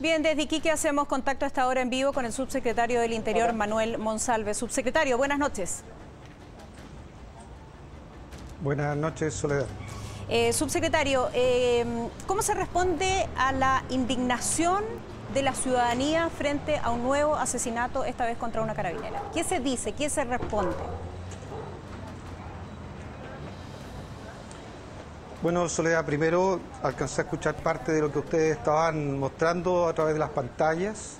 Bien, 0.00 0.22
desde 0.22 0.44
Iquique 0.44 0.70
hacemos 0.70 1.06
contacto 1.08 1.44
a 1.44 1.48
esta 1.48 1.66
hora 1.66 1.82
en 1.82 1.90
vivo 1.90 2.14
con 2.14 2.24
el 2.24 2.32
subsecretario 2.32 3.02
del 3.02 3.12
Interior, 3.12 3.52
Manuel 3.52 3.98
Monsalve. 3.98 4.54
Subsecretario, 4.54 5.18
buenas 5.18 5.38
noches. 5.38 5.82
Buenas 8.62 8.96
noches, 8.96 9.34
Soledad. 9.34 9.66
Eh, 10.30 10.54
subsecretario, 10.54 11.28
eh, 11.34 11.84
¿cómo 12.26 12.40
se 12.40 12.54
responde 12.54 13.28
a 13.36 13.52
la 13.52 13.84
indignación 13.90 14.84
de 15.34 15.42
la 15.42 15.54
ciudadanía 15.54 16.30
frente 16.30 16.78
a 16.78 16.88
un 16.88 17.02
nuevo 17.02 17.36
asesinato, 17.36 18.04
esta 18.04 18.24
vez 18.24 18.38
contra 18.38 18.62
una 18.62 18.72
carabinera? 18.72 19.20
¿Qué 19.34 19.44
se 19.44 19.60
dice? 19.60 19.92
¿Qué 19.92 20.08
se 20.08 20.24
responde? 20.24 20.76
Bueno, 25.42 25.70
Soledad, 25.70 26.04
primero 26.04 26.60
alcancé 26.82 27.22
a 27.22 27.24
escuchar 27.24 27.54
parte 27.54 27.92
de 27.92 28.02
lo 28.02 28.12
que 28.12 28.18
ustedes 28.18 28.58
estaban 28.58 29.18
mostrando 29.18 29.88
a 29.88 29.94
través 29.94 30.12
de 30.12 30.20
las 30.20 30.28
pantallas. 30.28 31.16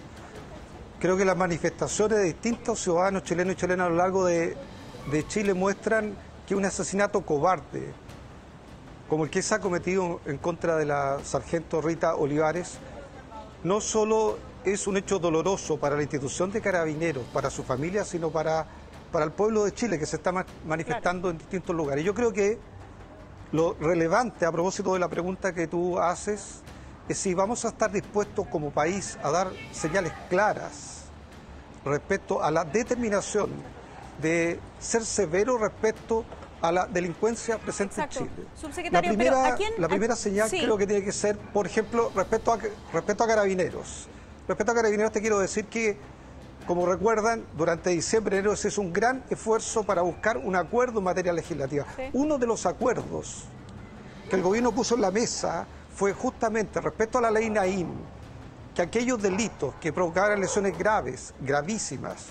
Creo 0.99 1.17
que 1.17 1.25
las 1.25 1.39
manifestaciones 1.39 2.19
de 2.19 2.25
distintos 2.25 2.81
ciudadanos 2.81 3.23
chilenos 3.23 3.55
y 3.55 3.57
chilenas 3.57 3.87
a 3.87 3.89
lo 3.89 3.97
largo 3.97 4.27
de, 4.27 4.59
Chile 5.27 5.55
muestran 5.55 6.15
que 6.47 6.55
un 6.55 6.67
asesinato 6.67 7.23
cobarde, 7.23 7.95
como 9.09 9.25
el 9.25 9.31
que 9.31 9.41
se 9.41 9.55
ha 9.55 9.59
cometido 9.59 10.21
en 10.27 10.37
contra 10.37 10.77
de 10.77 10.85
la 10.85 11.21
sargento 11.25 11.81
Rita 11.81 12.15
Olivares, 12.15 12.77
no 13.65 13.81
solo 13.81 14.39
es 14.65 14.87
un 14.87 14.99
hecho 14.99 15.19
doloroso 15.19 15.81
para 15.81 15.97
la 15.97 16.03
institución 16.03 16.53
de 16.53 16.61
carabineros, 16.61 17.25
para 17.33 17.49
su 17.49 17.63
familia, 17.63 18.05
sino 18.05 18.29
para, 18.29 18.67
para 19.11 19.25
el 19.25 19.33
pueblo 19.33 19.65
de 19.65 19.73
Chile 19.73 19.99
que 19.99 20.05
se 20.05 20.17
está 20.17 20.45
manifestando 20.67 21.31
en 21.31 21.39
distintos 21.39 21.75
lugares. 21.75 22.05
Yo 22.05 22.13
creo 22.13 22.35
que 22.35 22.59
lo 23.53 23.75
relevante 23.75 24.47
a 24.47 24.53
propósito 24.53 24.95
de 24.95 25.01
la 25.01 25.09
pregunta 25.09 25.53
que 25.53 25.67
tú 25.67 25.99
haces 25.99 26.61
es 27.09 27.19
si 27.19 27.35
vamos 27.35 27.65
a 27.65 27.69
estar 27.69 27.91
dispuestos 27.91 28.47
como 28.47 28.71
país 28.71 29.19
a 29.23 29.31
dar 29.31 29.51
señales 29.73 30.13
claras 30.29 31.05
respecto 31.85 32.43
a 32.43 32.51
la 32.51 32.65
determinación 32.65 33.51
de 34.21 34.61
ser 34.79 35.05
severo 35.05 35.59
respecto 35.59 36.25
a 36.61 36.71
la 36.71 36.87
delincuencia 36.87 37.59
presente 37.59 38.01
en 38.01 38.09
Chile. 38.09 38.31
La 38.91 39.01
primera, 39.01 39.57
la 39.79 39.89
primera 39.89 40.15
señal 40.15 40.49
creo 40.51 40.77
que 40.77 40.87
tiene 40.87 41.03
que 41.05 41.13
ser, 41.13 41.39
por 41.39 41.67
ejemplo, 41.67 42.13
respecto 42.15 42.53
a, 42.53 42.59
respecto 42.93 43.25
a 43.25 43.27
carabineros. 43.27 44.09
Respecto 44.47 44.73
a 44.73 44.75
carabineros 44.75 45.13
te 45.13 45.21
quiero 45.21 45.39
decir 45.39 45.67
que 45.67 45.99
como 46.67 46.87
recuerdan, 46.87 47.45
durante 47.57 47.91
diciembre 47.91 48.37
y 48.37 48.39
enero 48.41 48.57
se 48.57 48.69
hizo 48.69 48.81
un 48.81 48.93
gran 48.93 49.25
esfuerzo 49.31 49.83
para 49.83 50.03
buscar 50.03 50.37
un 50.39 50.55
acuerdo 50.57 50.99
en 50.99 51.05
materia 51.05 51.33
legislativa. 51.33 51.85
Uno 52.13 52.39
de 52.39 52.47
los 52.47 52.67
acuerdos 52.67 53.45
que 54.29 54.37
el 54.37 54.43
gobierno 54.43 54.73
puso 54.73 54.95
en 54.95 55.01
la 55.01 55.11
mesa 55.11 55.67
fue 55.95 56.13
justamente 56.13 56.81
respecto 56.81 57.19
a 57.19 57.21
la 57.21 57.31
ley 57.31 57.51
Naim, 57.51 57.89
que 58.75 58.83
aquellos 58.83 59.21
delitos 59.21 59.75
que 59.81 59.93
provocaran 59.93 60.41
lesiones 60.41 60.79
graves, 60.79 61.35
gravísimas, 61.41 62.29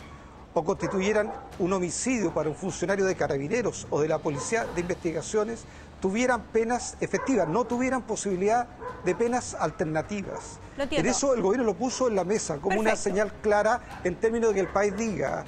o 0.53 0.63
constituyeran 0.63 1.31
un 1.59 1.73
homicidio 1.73 2.33
para 2.33 2.49
un 2.49 2.55
funcionario 2.55 3.05
de 3.05 3.15
carabineros 3.15 3.85
o 3.89 4.01
de 4.01 4.07
la 4.07 4.17
policía 4.17 4.65
de 4.73 4.81
investigaciones, 4.81 5.65
tuvieran 5.99 6.41
penas 6.43 6.95
efectivas, 6.99 7.47
no 7.47 7.65
tuvieran 7.65 8.01
posibilidad 8.03 8.67
de 9.03 9.15
penas 9.15 9.53
alternativas. 9.53 10.59
En 10.77 11.05
eso 11.05 11.33
el 11.33 11.41
gobierno 11.41 11.65
lo 11.65 11.75
puso 11.75 12.07
en 12.07 12.15
la 12.15 12.23
mesa 12.23 12.57
como 12.57 12.79
una 12.79 12.95
señal 12.95 13.31
clara 13.41 13.81
en 14.03 14.15
términos 14.15 14.49
de 14.49 14.55
que 14.55 14.61
el 14.61 14.69
país 14.69 14.95
diga, 14.95 15.43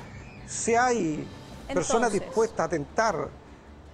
si 0.47 0.75
hay 0.75 1.27
personas 1.73 2.11
dispuestas 2.11 2.59
a 2.59 2.63
atentar 2.65 3.29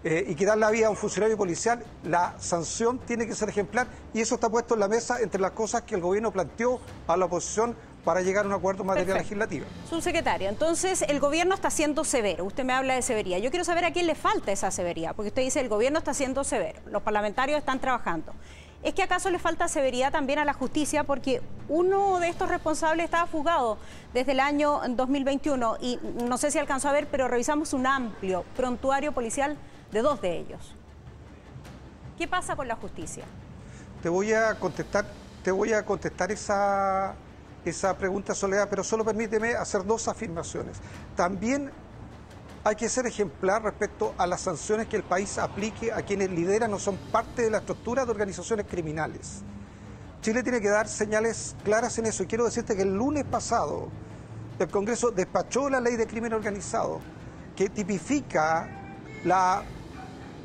eh, 0.04 0.26
y 0.28 0.36
quitar 0.36 0.58
la 0.58 0.70
vida 0.72 0.88
a 0.88 0.90
un 0.90 0.96
funcionario 0.96 1.38
policial, 1.38 1.84
la 2.04 2.36
sanción 2.40 3.00
tiene 3.00 3.28
que 3.28 3.36
ser 3.36 3.50
ejemplar 3.50 3.88
y 4.14 4.22
eso 4.22 4.36
está 4.36 4.50
puesto 4.50 4.74
en 4.74 4.80
la 4.80 4.88
mesa 4.88 5.20
entre 5.22 5.42
las 5.42 5.52
cosas 5.52 5.84
que 5.84 5.96
el 5.96 6.02
gobierno 6.02 6.32
planteó 6.32 6.80
a 7.08 7.18
la 7.18 7.26
oposición 7.26 7.76
para 8.08 8.22
llegar 8.22 8.46
a 8.46 8.48
un 8.48 8.54
acuerdo 8.54 8.84
en 8.84 8.88
materia 8.88 9.16
legislativa. 9.16 9.66
Subsecretario, 9.90 10.48
entonces 10.48 11.02
el 11.02 11.20
gobierno 11.20 11.54
está 11.54 11.70
siendo 11.70 12.06
severo. 12.06 12.46
Usted 12.46 12.64
me 12.64 12.72
habla 12.72 12.96
de 12.96 13.02
severía. 13.02 13.38
Yo 13.38 13.50
quiero 13.50 13.66
saber 13.66 13.84
a 13.84 13.92
quién 13.92 14.08
le 14.08 14.16
falta 14.16 14.50
esa 14.54 14.72
severía, 14.72 15.12
porque 15.12 15.28
usted 15.28 15.42
dice 15.42 15.60
el 15.60 15.68
gobierno 15.68 16.00
está 16.00 16.14
siendo 16.14 16.46
severo, 16.46 16.80
los 16.86 17.02
parlamentarios 17.02 17.60
están 17.60 17.82
trabajando. 17.82 18.32
¿Es 18.82 18.94
que 18.94 19.04
acaso 19.04 19.30
le 19.30 19.40
falta 19.40 19.68
severidad 19.68 20.14
también 20.14 20.40
a 20.40 20.46
la 20.46 20.54
justicia? 20.54 21.04
Porque 21.04 21.42
uno 21.68 22.20
de 22.20 22.30
estos 22.30 22.48
responsables 22.48 23.04
estaba 23.04 23.28
fugado 23.28 23.78
desde 24.14 24.32
el 24.32 24.40
año 24.40 24.80
2021 24.88 25.78
y 25.82 26.00
no 26.24 26.38
sé 26.38 26.50
si 26.50 26.60
alcanzó 26.60 26.88
a 26.88 26.94
ver, 26.94 27.08
pero 27.12 27.28
revisamos 27.28 27.74
un 27.74 27.88
amplio 27.88 28.46
prontuario 28.56 29.12
policial 29.12 29.58
de 29.92 30.02
dos 30.02 30.22
de 30.22 30.38
ellos. 30.38 30.74
¿Qué 32.18 32.26
pasa 32.26 32.56
con 32.56 32.70
la 32.70 32.78
justicia? 32.78 33.26
Te 34.02 34.08
voy 34.08 34.32
a 34.32 34.56
contestar, 34.56 35.06
te 35.44 35.52
voy 35.52 35.74
a 35.74 35.84
contestar 35.84 36.32
esa 36.32 37.18
esa 37.66 37.98
pregunta, 37.98 38.34
Soledad, 38.34 38.68
pero 38.70 38.84
solo 38.84 39.04
permíteme 39.04 39.56
hacer 39.56 39.86
dos 39.86 40.08
afirmaciones. 40.08 40.78
También 41.16 41.72
hay 42.64 42.76
que 42.76 42.90
ser 42.90 43.06
ejemplar 43.06 43.64
respecto 43.64 44.14
a 44.18 44.28
las 44.28 44.42
sanciones 44.42 44.88
que 44.88 44.98
el 44.98 45.04
país 45.04 45.38
aplique 45.38 45.92
a 45.92 46.02
quienes 46.02 46.30
lideran 46.32 46.74
o 46.74 46.80
son 46.80 46.98
parte 47.12 47.44
de 47.44 47.50
la 47.50 47.60
estructura 47.60 48.06
de 48.06 48.12
organizaciones 48.12 48.66
criminales. 48.68 49.42
Chile 50.22 50.44
tiene 50.44 50.60
que 50.60 50.70
dar 50.70 50.88
señales 50.88 51.56
claras 51.64 51.98
en 51.98 52.08
eso. 52.08 52.24
Y 52.24 52.28
quiero 52.28 52.46
decirte 52.46 52.76
que 52.76 52.82
el 52.82 52.94
lunes 52.94 53.24
pasado 53.24 53.90
el 54.60 54.68
Congreso 54.70 55.12
despachó 55.12 55.70
la 55.70 55.80
ley 55.80 55.96
de 55.96 56.08
crimen 56.08 56.34
organizado 56.34 57.00
que 57.56 57.70
tipifica 57.70 58.68
la 59.24 59.64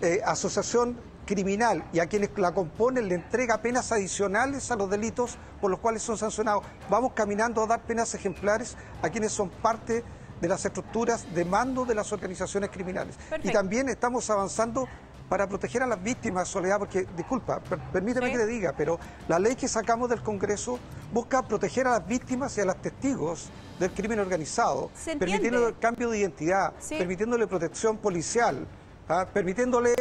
eh, 0.01 0.21
asociación 0.25 0.97
criminal 1.27 1.85
y 1.93 2.01
a 2.01 2.07
quienes 2.07 2.31
la 2.37 2.53
componen 2.53 3.09
le 3.09 3.15
entrega 3.15 3.63
penas 3.63 3.93
adicionales 3.93 4.71
a 4.71 4.77
los 4.77 4.91
delitos 4.91 5.39
por 5.61 5.71
los 5.71 5.81
cuales 5.81 6.03
son 6.03 6.19
sancionados. 6.19 6.65
Vamos 6.91 7.13
caminando 7.15 7.63
a 7.63 7.67
dar 7.67 7.83
penas 7.83 8.15
ejemplares 8.15 8.77
a 9.03 9.09
quienes 9.09 9.33
son 9.33 9.49
parte 9.49 10.05
de 10.41 10.49
las 10.49 10.65
estructuras 10.65 11.33
de 11.35 11.45
mando 11.45 11.85
de 11.85 11.95
las 11.95 12.13
organizaciones 12.13 12.71
criminales. 12.71 13.17
Y 13.43 13.53
también 13.53 13.89
estamos 13.89 14.29
avanzando 14.29 14.89
para 15.29 15.49
proteger 15.49 15.83
a 15.83 15.87
las 15.87 16.03
víctimas, 16.03 16.47
Soledad, 16.49 16.79
porque, 16.79 17.07
disculpa, 17.17 17.61
permíteme 17.91 18.31
que 18.31 18.37
le 18.37 18.45
diga, 18.45 18.75
pero 18.77 18.99
la 19.29 19.39
ley 19.39 19.55
que 19.55 19.67
sacamos 19.67 20.11
del 20.11 20.23
Congreso 20.23 20.79
busca 21.11 21.43
proteger 21.43 21.87
a 21.87 21.93
las 21.93 22.07
víctimas 22.07 22.59
y 22.59 22.61
a 22.61 22.67
los 22.67 22.77
testigos 22.83 23.49
del 23.79 23.93
crimen 23.93 24.19
organizado, 24.19 24.91
permitiéndole 25.19 25.69
el 25.69 25.79
cambio 25.79 26.11
de 26.11 26.19
identidad, 26.19 26.75
permitiéndole 26.87 27.47
protección 27.47 27.97
policial, 27.97 28.67
¿ah? 29.09 29.27
permitiéndole 29.33 29.95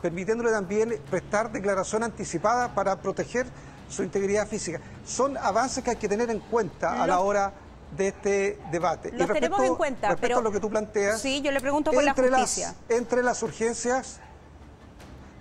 permitiéndole 0.00 0.50
también 0.50 1.00
prestar 1.10 1.52
declaración 1.52 2.02
anticipada 2.02 2.74
para 2.74 2.96
proteger 3.00 3.46
su 3.88 4.02
integridad 4.02 4.46
física. 4.46 4.80
Son 5.04 5.36
avances 5.36 5.82
que 5.82 5.90
hay 5.90 5.96
que 5.96 6.08
tener 6.08 6.30
en 6.30 6.40
cuenta 6.40 7.02
a 7.02 7.06
la 7.06 7.20
hora 7.20 7.52
de 7.96 8.08
este 8.08 8.58
debate. 8.70 9.10
Los 9.12 9.32
tenemos 9.32 9.60
en 9.62 9.74
cuenta, 9.74 10.10
respecto 10.10 10.38
a 10.38 10.42
lo 10.42 10.52
que 10.52 10.60
tú 10.60 10.70
planteas. 10.70 11.20
Sí, 11.20 11.42
yo 11.42 11.50
le 11.50 11.60
pregunto 11.60 11.90
por 11.90 12.04
la 12.04 12.14
justicia. 12.14 12.74
entre 12.88 13.22
las 13.22 13.42
urgencias, 13.42 14.20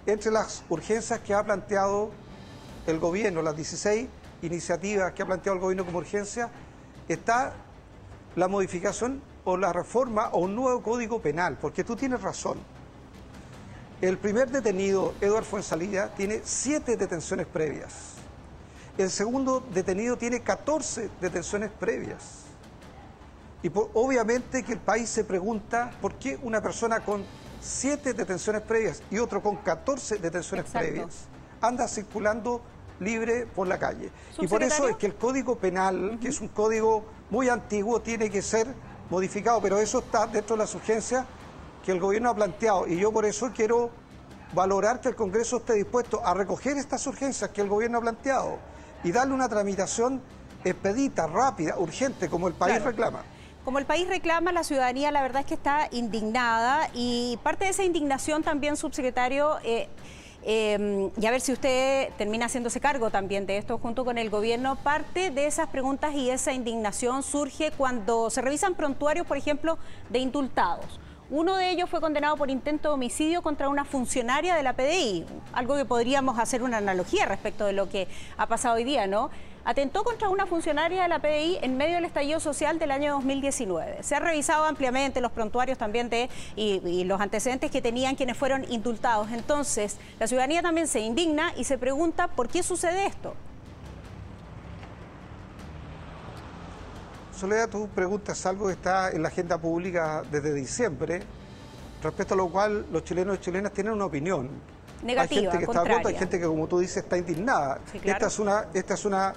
entre 0.06 0.32
las 0.32 0.64
urgencias 0.70 1.20
que 1.20 1.34
ha 1.34 1.44
planteado 1.44 2.10
el 2.88 3.00
gobierno, 3.00 3.42
las 3.42 3.56
16 3.56 4.08
iniciativas 4.42 5.14
que 5.14 5.22
ha 5.22 5.26
planteado 5.26 5.56
el 5.56 5.62
gobierno 5.62 5.86
como 5.86 6.00
urgencia, 6.00 6.50
está 7.08 7.54
la 8.36 8.48
modificación 8.48 9.22
o 9.44 9.58
la 9.58 9.72
reforma 9.74 10.30
o 10.30 10.40
un 10.40 10.56
nuevo 10.56 10.82
código 10.82 11.22
penal, 11.22 11.58
porque 11.62 11.84
tú 11.84 11.96
tienes 11.96 12.22
razón. 12.22 12.58
El 14.02 14.18
primer 14.18 14.50
detenido, 14.50 15.14
Eduardo 15.20 15.46
Fuensalida, 15.46 16.14
tiene 16.16 16.40
siete 16.46 16.96
detenciones 16.96 17.46
previas. 17.48 18.14
El 18.98 19.10
segundo 19.10 19.62
detenido 19.74 20.18
tiene 20.18 20.40
14 20.40 21.10
detenciones 21.20 21.70
previas. 21.78 22.44
Y 23.62 23.70
obviamente 23.94 24.64
que 24.64 24.72
el 24.72 24.80
país 24.80 25.10
se 25.10 25.26
pregunta 25.26 25.92
por 26.02 26.16
qué 26.16 26.40
una 26.44 26.62
persona 26.62 27.02
con 27.02 27.26
siete 27.60 28.14
detenciones 28.14 28.62
previas 28.62 29.04
y 29.12 29.20
otro 29.20 29.42
con 29.42 29.58
14 29.58 30.18
detenciones 30.20 30.66
previas 30.72 31.28
anda 31.60 31.86
circulando 31.86 32.62
libre 33.02 33.48
por 33.48 33.68
la 33.68 33.78
calle. 33.78 34.12
Y 34.40 34.48
por 34.48 34.64
eso 34.64 34.88
es 34.88 34.96
que 34.96 35.08
el 35.08 35.16
Código 35.16 35.58
Penal, 35.58 36.18
que 36.22 36.30
es 36.30 36.40
un 36.40 36.48
código 36.48 37.04
muy 37.30 37.50
antiguo, 37.50 38.02
tiene 38.02 38.30
que 38.30 38.42
ser 38.42 38.74
modificado, 39.10 39.62
pero 39.62 39.78
eso 39.78 40.00
está 40.00 40.26
dentro 40.26 40.56
de 40.56 40.62
las 40.62 40.74
urgencias 40.74 41.26
que 41.84 41.92
el 41.92 42.00
gobierno 42.00 42.30
ha 42.30 42.36
planteado. 42.36 42.88
Y 42.88 43.00
yo 43.00 43.12
por 43.12 43.26
eso 43.26 43.52
quiero 43.56 43.92
valorar 44.54 45.02
que 45.02 45.10
el 45.10 45.16
Congreso 45.16 45.58
esté 45.58 45.74
dispuesto 45.74 46.26
a 46.26 46.34
recoger 46.34 46.78
estas 46.78 47.06
urgencias 47.08 47.50
que 47.52 47.62
el 47.62 47.70
gobierno 47.70 48.00
ha 48.00 48.02
planteado 48.02 48.58
y 49.04 49.12
darle 49.12 49.34
una 49.34 49.48
tramitación 49.48 50.22
expedita, 50.64 51.28
rápida, 51.28 51.78
urgente, 51.78 52.30
como 52.30 52.48
el 52.48 52.54
país 52.54 52.82
reclama. 52.84 53.24
Como 53.64 53.80
el 53.80 53.86
país 53.86 54.08
reclama, 54.08 54.52
la 54.52 54.64
ciudadanía 54.64 55.12
la 55.12 55.22
verdad 55.22 55.42
es 55.42 55.46
que 55.46 55.54
está 55.54 55.88
indignada 55.92 56.90
y 56.94 57.38
parte 57.44 57.66
de 57.66 57.72
esa 57.72 57.84
indignación 57.84 58.42
también, 58.42 58.76
subsecretario, 58.76 59.58
eh, 59.64 59.88
em, 60.44 61.12
y 61.18 61.26
a 61.26 61.32
ver 61.32 61.42
si 61.42 61.52
usted 61.52 62.10
termina 62.18 62.48
haciéndose 62.48 62.80
cargo 62.80 63.12
también 63.12 63.46
de 63.46 63.58
esto 63.58 63.78
junto 63.78 64.06
con 64.06 64.18
el 64.18 64.30
gobierno, 64.30 64.76
parte 64.78 65.30
de 65.30 65.46
esas 65.46 65.68
preguntas 65.68 66.14
y 66.16 66.30
esa 66.30 66.52
indignación 66.54 67.22
surge 67.22 67.72
cuando 67.72 68.30
se 68.30 68.42
revisan 68.42 68.76
prontuarios, 68.76 69.28
por 69.28 69.38
ejemplo, 69.38 69.78
de 70.10 70.20
indultados 70.20 71.00
Uno 71.32 71.58
de 71.58 71.70
ellos 71.70 71.88
fue 71.88 72.02
condenado 72.02 72.38
por 72.38 72.50
intento 72.50 72.90
de 72.90 72.96
homicidio 72.96 73.44
contra 73.44 73.70
una 73.70 73.86
funcionaria 73.86 74.56
de 74.56 74.64
la 74.64 74.74
PDI, 74.74 75.26
algo 75.54 75.76
que 75.76 75.86
podríamos 75.86 76.40
hacer 76.40 76.64
una 76.64 76.78
analogía 76.78 77.28
respecto 77.28 77.68
de 77.68 77.74
lo 77.74 77.88
que 77.88 78.08
ha 78.36 78.48
pasado 78.48 78.78
hoy 78.78 78.84
día, 78.84 79.06
¿no? 79.06 79.30
Atentó 79.64 80.04
contra 80.04 80.30
una 80.30 80.48
funcionaria 80.48 81.04
de 81.04 81.08
la 81.08 81.20
PDI 81.20 81.60
en 81.62 81.78
medio 81.78 81.96
del 81.96 82.06
estallido 82.06 82.40
social 82.40 82.80
del 82.80 82.90
año 82.90 83.14
2019. 83.14 84.02
Se 84.02 84.16
ha 84.16 84.20
revisado 84.20 84.66
ampliamente 84.66 85.22
los 85.22 85.32
prontuarios 85.32 85.78
también 85.78 86.10
de 86.10 86.32
y, 86.56 86.82
y 86.84 87.04
los 87.04 87.22
antecedentes 87.22 87.70
que 87.70 87.80
tenían 87.80 88.16
quienes 88.16 88.36
fueron 88.36 88.66
indultados. 88.72 89.30
Entonces, 89.32 89.98
la 90.20 90.26
ciudadanía 90.26 90.64
también 90.64 90.88
se 90.88 91.02
indigna 91.02 91.54
y 91.56 91.66
se 91.66 91.78
pregunta 91.78 92.28
por 92.30 92.48
qué 92.48 92.64
sucede 92.64 93.06
esto. 93.06 93.36
Soledad, 97.40 97.70
tú 97.70 97.88
preguntas 97.88 98.46
algo 98.46 98.68
que 98.68 98.74
está 98.74 99.12
en 99.12 99.22
la 99.22 99.30
agenda 99.30 99.58
pública 99.58 100.24
desde 100.30 100.54
diciembre, 100.54 101.22
respecto 102.04 102.34
a 102.34 102.38
lo 102.38 102.50
cual 102.50 102.86
los 102.92 103.06
chilenos 103.06 103.38
y 103.38 103.40
chilenas 103.40 103.72
tienen 103.72 103.94
una 103.94 104.06
opinión. 104.06 104.50
Negativa, 105.02 105.22
hay 105.22 105.28
gente 105.30 105.58
que 105.58 105.64
está 105.64 105.80
contraria. 105.80 106.06
a 106.06 106.10
hay 106.10 106.16
gente 106.16 106.40
que, 106.40 106.46
como 106.46 106.68
tú 106.68 106.80
dices, 106.80 106.98
está 106.98 107.18
indignada. 107.18 107.80
Sí, 107.90 108.00
claro. 108.00 108.18
esta, 108.18 108.28
es 108.28 108.40
una, 108.40 108.66
esta 108.74 108.94
es 108.96 109.06
una 109.06 109.34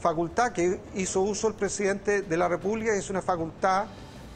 facultad 0.00 0.50
que 0.50 0.80
hizo 0.96 1.20
uso 1.20 1.46
el 1.46 1.54
presidente 1.54 2.22
de 2.22 2.36
la 2.36 2.48
República 2.48 2.96
y 2.96 2.98
es 2.98 3.08
una 3.08 3.22
facultad 3.22 3.86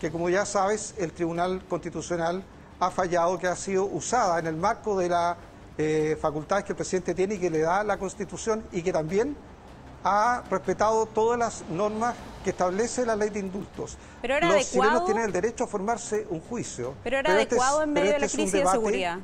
que, 0.01 0.13
como 0.13 0.29
ya 0.29 0.47
sabes, 0.47 0.95
el 0.97 1.11
Tribunal 1.13 1.65
Constitucional 1.69 2.45
ha 2.79 2.91
fallado, 2.93 3.37
que 3.37 3.49
ha 3.49 3.57
sido 3.57 3.85
usada 3.85 4.39
en 4.39 4.47
el 4.47 4.57
marco 4.57 4.97
de 4.97 5.09
las 5.09 5.37
eh, 5.77 6.17
facultades 6.21 6.65
que 6.65 6.73
el 6.73 6.77
presidente 6.77 7.15
tiene 7.15 7.35
y 7.35 7.39
que 7.39 7.51
le 7.51 7.63
da 7.63 7.83
la 7.83 7.97
Constitución 7.97 8.63
y 8.71 8.83
que 8.83 8.93
también 8.93 9.37
ha 10.05 10.43
respetado 10.51 11.07
todas 11.07 11.39
las 11.39 11.63
normas 11.71 12.15
que 12.45 12.51
establece 12.51 13.07
la 13.07 13.15
ley 13.17 13.31
de 13.31 13.39
indultos. 13.41 13.97
Pero 14.21 14.35
era 14.37 14.47
Los 14.49 14.57
adecuado- 14.57 14.89
chilenos 14.91 15.05
tienen 15.07 15.25
el 15.25 15.33
derecho 15.33 15.65
a 15.65 15.67
formarse 15.67 16.27
un 16.31 16.41
juicio. 16.41 16.95
Pero 17.05 17.19
era 17.19 17.41
este 17.41 17.55
adecuado 17.55 17.83
en 17.83 17.95
pero 17.95 18.05
medio 18.05 18.13
de 18.15 18.19
la 18.21 18.27
este 18.27 18.37
es 18.37 18.45
un 18.47 18.51
crisis 18.51 18.65
de 18.65 18.71
seguridad. 18.71 19.19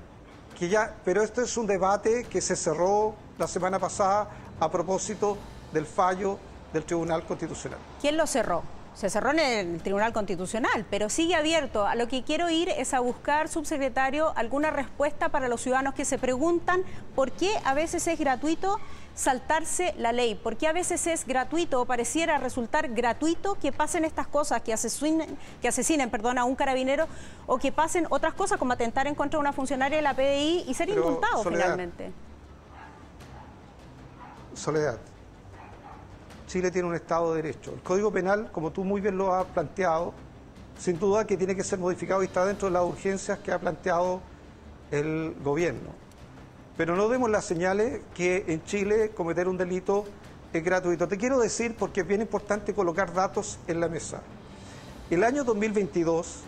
Que 0.58 0.68
ya, 0.68 0.94
pero 1.04 1.22
esto 1.22 1.42
es 1.42 1.56
un 1.56 1.66
debate 1.66 2.24
que 2.24 2.40
se 2.40 2.56
cerró 2.56 3.14
la 3.38 3.46
semana 3.46 3.78
pasada 3.78 4.28
a 4.60 4.70
propósito 4.70 5.36
del 5.72 5.86
fallo 5.86 6.38
del 6.72 6.84
Tribunal 6.84 7.24
Constitucional. 7.24 7.78
¿Quién 8.00 8.16
lo 8.16 8.26
cerró? 8.26 8.62
Se 8.98 9.08
cerró 9.08 9.30
en 9.30 9.38
el 9.38 9.80
Tribunal 9.80 10.12
Constitucional, 10.12 10.84
pero 10.90 11.08
sigue 11.08 11.36
abierto. 11.36 11.86
A 11.86 11.94
lo 11.94 12.08
que 12.08 12.24
quiero 12.24 12.50
ir 12.50 12.68
es 12.68 12.94
a 12.94 12.98
buscar, 12.98 13.48
subsecretario, 13.48 14.32
alguna 14.34 14.72
respuesta 14.72 15.28
para 15.28 15.46
los 15.46 15.60
ciudadanos 15.60 15.94
que 15.94 16.04
se 16.04 16.18
preguntan 16.18 16.82
por 17.14 17.30
qué 17.30 17.52
a 17.64 17.74
veces 17.74 18.08
es 18.08 18.18
gratuito 18.18 18.80
saltarse 19.14 19.94
la 19.98 20.10
ley, 20.10 20.34
por 20.34 20.56
qué 20.56 20.66
a 20.66 20.72
veces 20.72 21.06
es 21.06 21.28
gratuito 21.28 21.80
o 21.80 21.84
pareciera 21.84 22.38
resultar 22.38 22.88
gratuito 22.88 23.54
que 23.54 23.70
pasen 23.70 24.04
estas 24.04 24.26
cosas, 24.26 24.62
que 24.62 24.72
asesinen, 24.72 25.38
que 25.62 25.68
asesinen 25.68 26.10
perdón, 26.10 26.36
a 26.36 26.42
un 26.42 26.56
carabinero 26.56 27.06
o 27.46 27.58
que 27.58 27.70
pasen 27.70 28.08
otras 28.10 28.34
cosas 28.34 28.58
como 28.58 28.72
atentar 28.72 29.06
en 29.06 29.14
contra 29.14 29.38
de 29.38 29.42
una 29.42 29.52
funcionaria 29.52 29.98
de 29.98 30.02
la 30.02 30.14
PDI 30.14 30.64
y 30.66 30.74
ser 30.74 30.88
Pero, 30.88 31.02
indultado 31.04 31.44
Soledad, 31.44 31.62
finalmente. 31.62 32.12
Soledad, 34.54 34.98
Chile 36.48 36.70
tiene 36.70 36.88
un 36.88 36.94
Estado 36.94 37.34
de 37.34 37.42
Derecho. 37.42 37.74
El 37.74 37.82
Código 37.82 38.10
Penal, 38.10 38.50
como 38.50 38.72
tú 38.72 38.82
muy 38.82 39.02
bien 39.02 39.18
lo 39.18 39.34
has 39.34 39.44
planteado, 39.46 40.14
sin 40.78 40.98
duda 40.98 41.26
que 41.26 41.36
tiene 41.36 41.54
que 41.54 41.62
ser 41.62 41.78
modificado 41.78 42.22
y 42.22 42.26
está 42.26 42.44
dentro 42.46 42.68
de 42.68 42.72
las 42.72 42.84
urgencias 42.84 43.38
que 43.40 43.52
ha 43.52 43.58
planteado 43.58 44.22
el 44.90 45.36
gobierno. 45.44 45.90
Pero 46.78 46.96
no 46.96 47.08
demos 47.08 47.30
las 47.30 47.44
señales 47.44 48.00
que 48.14 48.44
en 48.48 48.64
Chile 48.64 49.10
cometer 49.10 49.46
un 49.46 49.58
delito 49.58 50.06
es 50.52 50.64
gratuito. 50.64 51.06
Te 51.06 51.18
quiero 51.18 51.38
decir, 51.38 51.76
porque 51.78 52.00
es 52.00 52.06
bien 52.06 52.22
importante 52.22 52.72
colocar 52.72 53.12
datos 53.12 53.58
en 53.66 53.80
la 53.80 53.88
mesa. 53.88 54.22
El 55.10 55.24
año 55.24 55.44
2022 55.44 56.44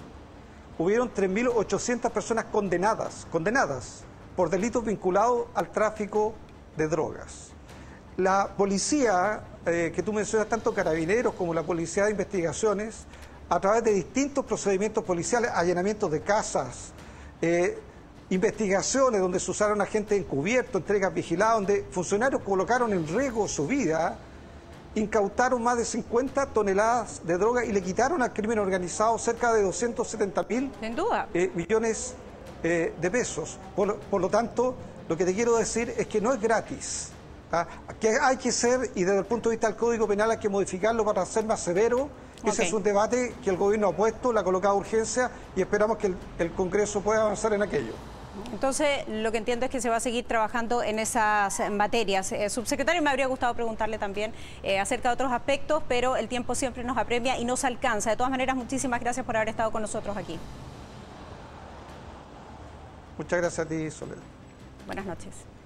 hubieron 0.79 1.13
3.800 1.13 2.11
personas 2.11 2.47
condenadas, 2.47 3.27
condenadas 3.31 4.05
por 4.35 4.49
delitos 4.49 4.83
vinculados 4.83 5.49
al 5.55 5.71
tráfico 5.71 6.33
de 6.79 6.89
drogas. 6.89 7.53
La 8.21 8.49
policía, 8.55 9.41
eh, 9.65 9.93
que 9.95 10.03
tú 10.03 10.13
mencionas, 10.13 10.47
tanto 10.47 10.75
carabineros 10.75 11.33
como 11.33 11.55
la 11.55 11.63
policía 11.63 12.05
de 12.05 12.11
investigaciones, 12.11 13.07
a 13.49 13.59
través 13.59 13.83
de 13.83 13.95
distintos 13.95 14.45
procedimientos 14.45 15.03
policiales, 15.05 15.51
allanamientos 15.55 16.11
de 16.11 16.21
casas, 16.21 16.93
eh, 17.41 17.79
investigaciones 18.29 19.23
donde 19.23 19.41
se 19.41 19.51
usaron 19.51 19.81
agentes 19.81 20.19
encubiertos, 20.19 20.83
entregas 20.83 21.15
vigiladas, 21.15 21.55
donde 21.55 21.87
funcionarios 21.91 22.43
colocaron 22.43 22.93
en 22.93 23.09
riesgo 23.09 23.49
su 23.49 23.67
vida, 23.67 24.19
incautaron 24.95 25.63
más 25.63 25.79
de 25.79 25.87
50 25.87 26.47
toneladas 26.47 27.23
de 27.25 27.39
droga 27.39 27.65
y 27.65 27.73
le 27.73 27.81
quitaron 27.83 28.21
al 28.21 28.35
crimen 28.35 28.59
organizado 28.59 29.17
cerca 29.19 29.55
de 29.55 29.63
270 29.63 30.43
mil 30.43 30.71
eh, 31.33 31.51
millones 31.55 32.15
eh, 32.63 32.93
de 33.01 33.11
pesos. 33.11 33.59
Por 33.75 34.21
lo 34.21 34.29
tanto, 34.29 34.75
lo 35.09 35.17
que 35.17 35.25
te 35.25 35.33
quiero 35.33 35.57
decir 35.57 35.95
es 35.97 36.07
que 36.07 36.21
no 36.21 36.35
es 36.35 36.41
gratis. 36.41 37.13
¿Ah? 37.53 37.67
Que 38.01 38.19
hay 38.21 38.37
que 38.37 38.53
ser, 38.53 38.91
y 38.95 39.05
desde 39.05 39.19
el 39.19 39.27
punto 39.27 39.49
de 39.49 39.57
vista 39.57 39.69
del 39.69 39.77
Código 39.77 40.07
Penal 40.07 40.31
hay 40.31 40.39
que 40.39 40.49
modificarlo 40.49 41.05
para 41.05 41.25
ser 41.27 41.45
más 41.45 41.61
severo. 41.61 42.09
Ese 42.45 42.65
es 42.65 42.73
un 42.73 42.83
debate 42.83 43.35
que 43.45 43.51
el 43.51 43.57
gobierno 43.57 43.89
ha 43.89 43.97
puesto, 43.97 44.33
le 44.33 44.41
ha 44.41 44.43
colocado 44.43 44.77
urgencia 44.77 45.31
y 45.55 45.61
esperamos 45.61 45.99
que 45.99 46.07
el, 46.07 46.17
el 46.39 46.53
Congreso 46.53 47.03
pueda 47.03 47.21
avanzar 47.23 47.53
en 47.53 47.63
aquello. 47.63 47.93
Entonces, 48.53 49.07
lo 49.09 49.31
que 49.33 49.39
entiendo 49.39 49.67
es 49.67 49.71
que 49.71 49.81
se 49.81 49.91
va 49.91 49.97
a 49.97 50.01
seguir 50.01 50.25
trabajando 50.25 50.83
en 50.83 50.99
esas 50.99 51.61
materias. 51.71 52.33
Eh, 52.33 52.49
subsecretario, 52.49 53.03
me 53.03 53.11
habría 53.11 53.27
gustado 53.27 53.55
preguntarle 53.55 53.99
también 53.99 54.33
eh, 54.63 54.79
acerca 54.79 55.09
de 55.09 55.15
otros 55.15 55.33
aspectos, 55.33 55.83
pero 55.89 56.17
el 56.17 56.29
tiempo 56.29 56.55
siempre 56.55 56.85
nos 56.85 56.97
apremia 56.97 57.39
y 57.39 57.45
nos 57.45 57.65
alcanza. 57.65 58.11
De 58.11 58.17
todas 58.17 58.31
maneras, 58.31 58.57
muchísimas 58.57 59.01
gracias 59.01 59.27
por 59.27 59.37
haber 59.37 59.49
estado 59.49 59.71
con 59.71 59.83
nosotros 59.83 60.17
aquí. 60.17 60.39
Muchas 63.19 63.39
gracias 63.41 63.67
a 63.67 63.69
ti, 63.69 63.91
Soledad. 63.91 64.23
Buenas 64.87 65.05
noches. 65.05 65.60